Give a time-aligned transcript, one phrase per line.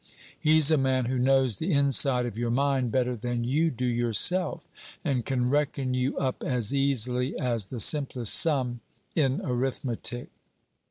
[0.39, 4.67] He's a man who knows the inside of your mind better than you do yourself;
[5.05, 8.79] and can reckon you up as easily as the simplest sum
[9.13, 10.29] in arithmetic."